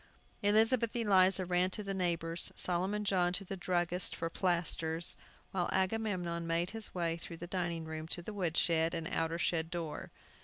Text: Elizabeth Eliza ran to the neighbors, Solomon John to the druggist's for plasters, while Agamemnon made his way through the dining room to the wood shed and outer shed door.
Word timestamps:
Elizabeth 0.41 0.95
Eliza 0.95 1.45
ran 1.45 1.69
to 1.69 1.83
the 1.83 1.93
neighbors, 1.93 2.51
Solomon 2.55 3.05
John 3.05 3.31
to 3.33 3.45
the 3.45 3.55
druggist's 3.55 4.15
for 4.15 4.31
plasters, 4.31 5.15
while 5.51 5.69
Agamemnon 5.71 6.47
made 6.47 6.71
his 6.71 6.95
way 6.95 7.17
through 7.17 7.37
the 7.37 7.45
dining 7.45 7.85
room 7.85 8.07
to 8.07 8.23
the 8.23 8.33
wood 8.33 8.57
shed 8.57 8.95
and 8.95 9.07
outer 9.09 9.37
shed 9.37 9.69
door. 9.69 10.09